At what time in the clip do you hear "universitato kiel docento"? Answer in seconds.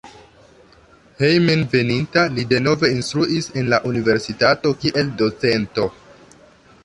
3.91-5.89